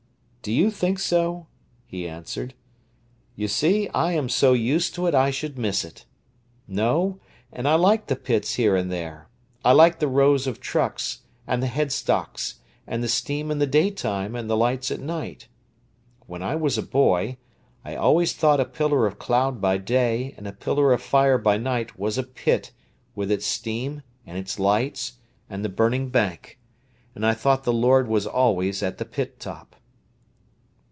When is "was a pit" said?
21.99-22.71